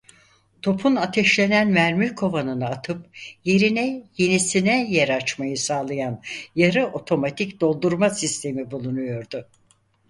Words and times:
Topun 0.61 0.95
ateşlenen 0.95 1.67
mermi 1.67 2.15
kovanını 2.15 2.65
atıp 2.65 3.09
yerine 3.43 4.03
yenisine 4.17 4.91
yer 4.91 5.09
açmayı 5.09 5.57
sağlayan 5.57 6.21
yarı 6.55 6.85
otomatik 6.87 7.61
doldurma 7.61 8.09
sistemi 8.09 8.71
bulunuyordu. 8.71 9.47